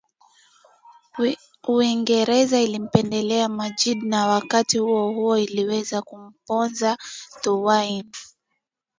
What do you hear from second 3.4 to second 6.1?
Majid na wakati huohuo iliweza